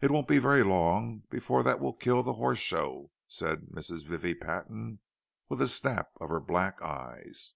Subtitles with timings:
[0.00, 4.02] "It won't be very long before that will kill the Horse Show," said Mrs.
[4.04, 4.98] Vivie Patton,
[5.48, 7.54] with a snap of her black eyes.